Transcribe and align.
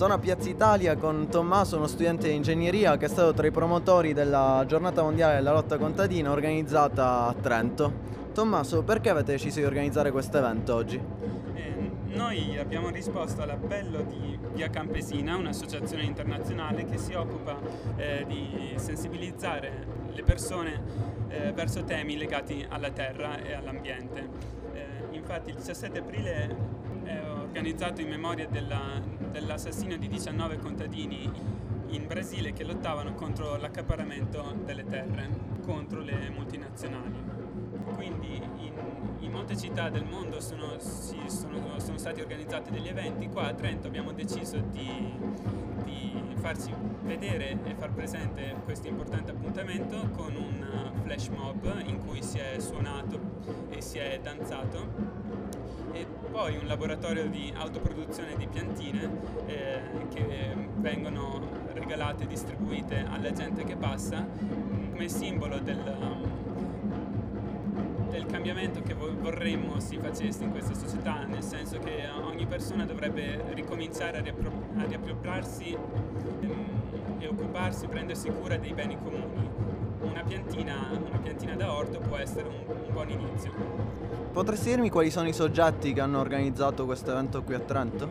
Sono 0.00 0.14
a 0.14 0.18
Piazza 0.18 0.48
Italia 0.48 0.96
con 0.96 1.28
Tommaso, 1.28 1.76
uno 1.76 1.86
studente 1.86 2.26
di 2.26 2.34
ingegneria 2.34 2.96
che 2.96 3.04
è 3.04 3.08
stato 3.08 3.34
tra 3.34 3.46
i 3.46 3.50
promotori 3.50 4.14
della 4.14 4.64
giornata 4.66 5.02
mondiale 5.02 5.34
della 5.34 5.52
lotta 5.52 5.76
contadina 5.76 6.30
organizzata 6.30 7.26
a 7.26 7.34
Trento. 7.34 7.92
Tommaso, 8.32 8.82
perché 8.82 9.10
avete 9.10 9.32
deciso 9.32 9.58
di 9.58 9.66
organizzare 9.66 10.10
questo 10.10 10.38
evento 10.38 10.74
oggi? 10.74 10.98
Eh, 11.52 11.90
noi 12.14 12.56
abbiamo 12.56 12.88
risposto 12.88 13.42
all'appello 13.42 14.00
di 14.00 14.38
Via 14.54 14.70
Campesina, 14.70 15.36
un'associazione 15.36 16.04
internazionale 16.04 16.86
che 16.86 16.96
si 16.96 17.12
occupa 17.12 17.58
eh, 17.96 18.24
di 18.26 18.72
sensibilizzare 18.76 19.86
le 20.14 20.22
persone 20.22 20.82
eh, 21.28 21.52
verso 21.52 21.84
temi 21.84 22.16
legati 22.16 22.64
alla 22.66 22.90
terra 22.90 23.38
e 23.42 23.52
all'ambiente. 23.52 24.26
Eh, 24.72 25.14
infatti 25.14 25.50
il 25.50 25.56
17 25.56 25.98
aprile 25.98 26.79
organizzato 27.18 28.00
in 28.00 28.08
memoria 28.08 28.46
della, 28.46 29.00
dell'assassinio 29.30 29.98
di 29.98 30.08
19 30.08 30.58
contadini 30.58 31.30
in 31.88 32.06
Brasile 32.06 32.52
che 32.52 32.64
lottavano 32.64 33.14
contro 33.14 33.56
l'accaparramento 33.56 34.54
delle 34.64 34.84
terre, 34.84 35.28
contro 35.62 36.00
le 36.00 36.30
multinazionali. 36.30 37.38
Quindi 37.94 38.36
in, 38.36 38.72
in 39.20 39.30
molte 39.30 39.56
città 39.56 39.90
del 39.90 40.04
mondo 40.04 40.40
sono, 40.40 40.78
si, 40.78 41.18
sono, 41.26 41.78
sono, 41.78 41.98
stati 41.98 42.20
organizzati 42.20 42.70
degli 42.70 42.88
eventi, 42.88 43.28
qua 43.28 43.48
a 43.48 43.54
Trento 43.54 43.88
abbiamo 43.88 44.12
deciso 44.12 44.58
di, 44.58 45.12
di 45.84 46.22
farci 46.36 46.72
vedere 47.02 47.58
e 47.64 47.74
far 47.74 47.90
presente 47.92 48.54
questo 48.64 48.88
importante 48.88 49.32
appuntamento 49.32 50.08
con 50.16 50.34
un 50.34 50.92
flash 51.02 51.28
mob 51.28 51.82
in 51.84 51.98
cui 51.98 52.22
si 52.22 52.38
è 52.38 52.58
suonato 52.60 53.29
e 53.70 53.80
si 53.80 53.98
è 53.98 54.18
danzato 54.22 55.18
e 55.92 56.06
poi 56.30 56.56
un 56.56 56.66
laboratorio 56.66 57.28
di 57.28 57.52
autoproduzione 57.56 58.36
di 58.36 58.46
piantine 58.46 59.10
eh, 59.46 59.80
che 60.12 60.56
vengono 60.76 61.48
regalate 61.72 62.24
e 62.24 62.26
distribuite 62.26 63.04
alla 63.08 63.32
gente 63.32 63.64
che 63.64 63.76
passa 63.76 64.26
come 65.00 65.08
simbolo 65.08 65.58
del, 65.58 65.96
del 68.10 68.26
cambiamento 68.26 68.82
che 68.82 68.94
vorremmo 68.94 69.80
si 69.80 69.98
facesse 69.98 70.44
in 70.44 70.50
questa 70.50 70.74
società, 70.74 71.24
nel 71.24 71.42
senso 71.42 71.78
che 71.78 72.08
ogni 72.22 72.46
persona 72.46 72.84
dovrebbe 72.84 73.42
ricominciare 73.54 74.18
a, 74.18 74.20
riappro- 74.20 74.68
a 74.76 74.84
riappropriarsi 74.84 75.76
ehm, 76.40 77.16
e 77.18 77.26
occuparsi, 77.26 77.86
prendersi 77.86 78.30
cura 78.30 78.56
dei 78.56 78.72
beni 78.72 78.96
comuni. 78.98 79.49
Una 80.10 80.22
piantina, 80.24 80.74
una 80.90 81.18
piantina 81.18 81.54
da 81.54 81.72
orto 81.72 82.00
può 82.00 82.16
essere 82.16 82.48
un, 82.48 82.64
un 82.66 82.92
buon 82.92 83.10
inizio. 83.10 83.52
Potresti 84.32 84.70
dirmi 84.70 84.90
quali 84.90 85.10
sono 85.10 85.28
i 85.28 85.32
soggetti 85.32 85.92
che 85.92 86.00
hanno 86.00 86.18
organizzato 86.18 86.84
questo 86.84 87.12
evento 87.12 87.42
qui 87.42 87.54
a 87.54 87.60
Trento? 87.60 88.10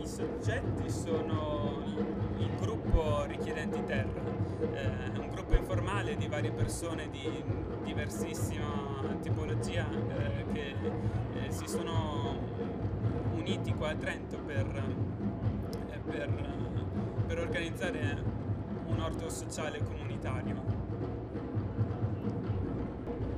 I 0.00 0.06
soggetti 0.06 0.88
sono 0.90 1.82
il 2.38 2.50
gruppo 2.58 3.24
Richiedenti 3.24 3.84
Terra, 3.84 4.20
eh, 4.72 5.18
un 5.18 5.28
gruppo 5.30 5.54
informale 5.54 6.16
di 6.16 6.26
varie 6.26 6.50
persone 6.50 7.08
di 7.10 7.42
diversissima 7.84 8.66
tipologia 9.20 9.86
eh, 9.90 10.44
che 10.52 10.74
eh, 11.34 11.50
si 11.50 11.66
sono 11.66 12.38
uniti 13.34 13.74
qua 13.74 13.90
a 13.90 13.94
Trento 13.94 14.38
per, 14.38 14.66
eh, 15.90 15.98
per, 15.98 16.54
per 17.26 17.38
organizzare 17.38 18.22
un 18.86 19.00
orto 19.00 19.28
sociale 19.28 19.82
comunitario. 19.82 20.73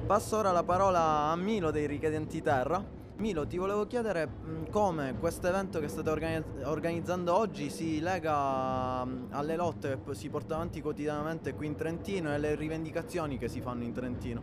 Passo 0.07 0.37
ora 0.37 0.53
la 0.53 0.63
parola 0.63 1.31
a 1.31 1.35
Milo 1.35 1.73
dei 1.73 1.89
Richiedenti 1.89 2.41
Terra. 2.41 2.81
Milo, 3.17 3.45
ti 3.45 3.57
volevo 3.57 3.89
chiedere 3.89 4.29
come 4.71 5.17
questo 5.19 5.49
evento 5.49 5.81
che 5.81 5.89
state 5.89 6.45
organizzando 6.63 7.37
oggi 7.37 7.71
si 7.71 7.99
lega 7.99 9.01
alle 9.01 9.57
lotte 9.57 9.99
che 10.07 10.15
si 10.15 10.29
portano 10.29 10.61
avanti 10.61 10.81
quotidianamente 10.81 11.55
qui 11.55 11.67
in 11.67 11.75
Trentino 11.75 12.31
e 12.31 12.35
alle 12.35 12.55
rivendicazioni 12.55 13.37
che 13.37 13.49
si 13.49 13.61
fanno 13.61 13.83
in 13.83 13.93
Trentino. 13.93 14.43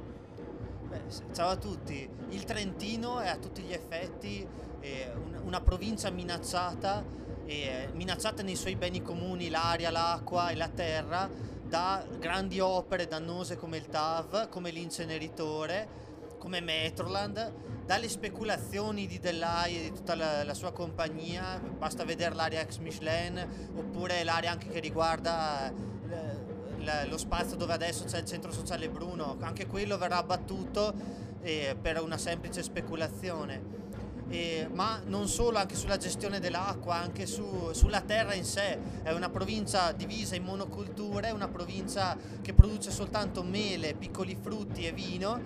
Ciao 1.31 1.51
a 1.51 1.55
tutti, 1.55 2.09
il 2.31 2.43
Trentino 2.43 3.19
è 3.19 3.29
a 3.29 3.37
tutti 3.37 3.61
gli 3.61 3.71
effetti 3.71 4.45
eh, 4.81 5.13
una 5.45 5.61
provincia 5.61 6.09
minacciata, 6.09 7.05
eh, 7.45 7.87
minacciata 7.93 8.43
nei 8.43 8.57
suoi 8.57 8.75
beni 8.75 9.01
comuni, 9.01 9.49
l'aria, 9.49 9.91
l'acqua 9.91 10.49
e 10.49 10.55
la 10.55 10.67
terra, 10.67 11.29
da 11.67 12.05
grandi 12.19 12.59
opere 12.59 13.07
dannose 13.07 13.57
come 13.57 13.77
il 13.77 13.87
TAV, 13.87 14.49
come 14.49 14.71
l'inceneritore, 14.71 16.01
come 16.37 16.59
Metroland, 16.59 17.53
dalle 17.85 18.09
speculazioni 18.09 19.07
di 19.07 19.19
Delay 19.19 19.77
e 19.77 19.81
di 19.83 19.93
tutta 19.93 20.15
la, 20.15 20.43
la, 20.43 20.53
sua 20.53 20.71
compagnia, 20.71 21.59
basta 21.59 22.03
vedere 22.03 22.35
l'area 22.35 22.61
ex 22.61 22.77
Michelin 22.77 23.71
oppure 23.75 24.23
l'area 24.23 24.51
anche 24.51 24.69
che 24.69 24.79
riguarda 24.79 25.69
eh, 25.69 27.07
lo 27.07 27.17
spazio 27.17 27.55
dove 27.55 27.73
adesso 27.73 28.03
c'è 28.05 28.19
il 28.19 28.25
centro 28.25 28.51
sociale 28.51 28.89
Bruno, 28.89 29.37
anche 29.39 29.67
quello 29.67 29.97
verrà 29.97 30.17
abbattuto 30.17 30.93
eh, 31.41 31.77
per 31.81 32.01
una 32.01 32.17
semplice 32.17 32.61
speculazione 32.61 33.81
eh, 34.29 34.67
ma 34.71 35.01
non 35.05 35.27
solo, 35.27 35.57
anche 35.57 35.75
sulla 35.75 35.97
gestione 35.97 36.39
dell'acqua, 36.39 36.95
anche 36.95 37.25
su, 37.25 37.71
sulla 37.73 38.01
terra 38.01 38.33
in 38.33 38.43
sé. 38.43 38.79
È 39.03 39.11
una 39.11 39.29
provincia 39.29 39.91
divisa 39.91 40.35
in 40.35 40.43
monoculture, 40.43 41.31
una 41.31 41.47
provincia 41.47 42.17
che 42.41 42.53
produce 42.53 42.91
soltanto 42.91 43.43
mele, 43.43 43.93
piccoli 43.93 44.37
frutti 44.39 44.85
e 44.85 44.91
vino. 44.91 45.41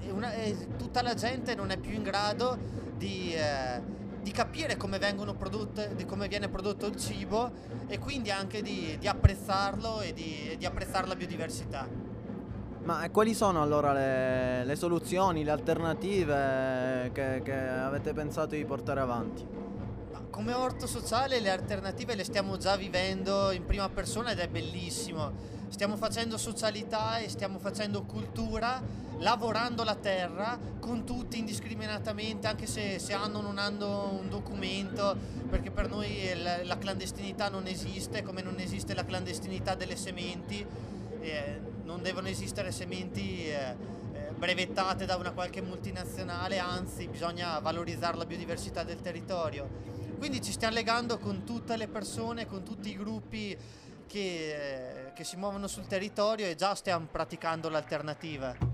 E 0.00 0.10
una, 0.10 0.32
e 0.32 0.76
tutta 0.76 1.02
la 1.02 1.14
gente 1.14 1.54
non 1.54 1.70
è 1.70 1.76
più 1.76 1.92
in 1.92 2.02
grado 2.02 2.58
di, 2.96 3.32
eh, 3.34 3.80
di 4.22 4.30
capire 4.30 4.76
come, 4.76 4.98
prodotte, 5.36 5.94
di 5.94 6.04
come, 6.04 6.28
viene 6.28 6.48
prodotto 6.48 6.86
il 6.86 6.96
cibo 6.96 7.50
e 7.86 7.98
quindi 7.98 8.30
anche 8.30 8.62
di, 8.62 8.96
di 8.98 9.06
apprezzarlo 9.06 10.00
e 10.00 10.12
di, 10.12 10.54
di 10.58 10.64
apprezzare 10.64 11.06
la 11.06 11.16
biodiversità. 11.16 12.07
Ma 12.88 13.06
quali 13.10 13.34
sono 13.34 13.60
allora 13.60 13.92
le, 13.92 14.64
le 14.64 14.74
soluzioni, 14.74 15.44
le 15.44 15.50
alternative 15.50 17.10
che, 17.12 17.42
che, 17.44 17.52
avete 17.52 18.14
pensato 18.14 18.54
di 18.54 18.64
portare 18.64 19.00
avanti? 19.00 19.46
Come 20.30 20.54
orto 20.54 20.86
sociale 20.86 21.38
le 21.38 21.50
alternative 21.50 22.14
le 22.14 22.24
stiamo 22.24 22.56
già 22.56 22.76
vivendo 22.76 23.50
in 23.50 23.66
prima 23.66 23.90
persona 23.90 24.30
ed 24.30 24.38
è 24.38 24.48
bellissimo. 24.48 25.32
Stiamo 25.68 25.96
facendo 25.96 26.38
socialità 26.38 27.18
e 27.18 27.28
stiamo 27.28 27.58
facendo 27.58 28.04
cultura 28.04 28.80
lavorando 29.18 29.84
la 29.84 29.96
terra 29.96 30.58
con 30.80 31.04
tutti 31.04 31.38
indiscriminatamente, 31.38 32.46
anche 32.46 32.64
se, 32.64 32.98
se 32.98 33.12
hanno 33.12 33.40
o 33.40 33.42
non 33.42 33.58
hanno 33.58 34.18
un 34.18 34.30
documento, 34.30 35.14
perché 35.50 35.70
per 35.70 35.90
noi 35.90 36.08
la, 36.42 36.64
la 36.64 36.78
clandestinità 36.78 37.50
non 37.50 37.66
esiste, 37.66 38.22
come 38.22 38.40
non 38.40 38.58
esiste 38.58 38.94
la 38.94 39.04
clandestinità 39.04 39.74
delle 39.74 39.96
sementi. 39.96 40.96
E, 41.30 41.60
non 41.88 42.02
devono 42.02 42.28
esistere 42.28 42.70
sementi 42.70 43.48
eh, 43.48 43.74
eh, 44.12 44.30
brevettate 44.36 45.06
da 45.06 45.16
una 45.16 45.32
qualche 45.32 45.62
multinazionale, 45.62 46.58
anzi 46.58 47.08
bisogna 47.08 47.58
valorizzare 47.60 48.18
la 48.18 48.26
biodiversità 48.26 48.82
del 48.82 49.00
territorio. 49.00 49.68
Quindi 50.18 50.42
ci 50.42 50.52
stiamo 50.52 50.74
legando 50.74 51.18
con 51.18 51.44
tutte 51.44 51.76
le 51.76 51.88
persone, 51.88 52.46
con 52.46 52.62
tutti 52.62 52.90
i 52.90 52.96
gruppi 52.96 53.56
che, 54.06 55.06
eh, 55.06 55.12
che 55.14 55.24
si 55.24 55.36
muovono 55.36 55.66
sul 55.66 55.86
territorio 55.86 56.46
e 56.46 56.56
già 56.56 56.74
stiamo 56.74 57.06
praticando 57.10 57.70
l'alternativa. 57.70 58.67